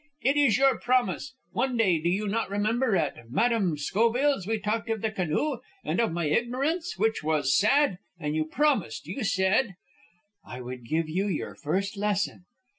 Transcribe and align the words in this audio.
It 0.23 0.35
is 0.35 0.57
your 0.57 0.79
promise. 0.79 1.35
One 1.51 1.77
day, 1.77 1.99
do 2.01 2.09
you 2.09 2.27
not 2.27 2.49
remember, 2.49 2.95
at 2.97 3.29
Madame 3.29 3.75
Schoville's, 3.77 4.47
we 4.47 4.57
talked 4.57 4.89
of 4.89 5.03
the 5.03 5.11
canoe, 5.11 5.59
and 5.83 5.99
of 5.99 6.11
my 6.11 6.25
ignorance, 6.25 6.97
which 6.97 7.21
was 7.21 7.55
sad, 7.55 7.99
and 8.19 8.33
you 8.35 8.45
promised, 8.45 9.05
you 9.05 9.23
said" 9.23 9.75
"I 10.43 10.59
would 10.59 10.87
give 10.87 11.07
you 11.07 11.27
your 11.27 11.53
first 11.53 11.97
lesson?" 11.97 12.45